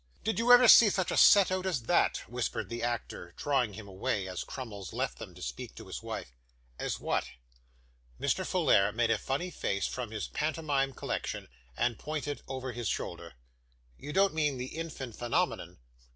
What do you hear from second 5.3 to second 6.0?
to speak to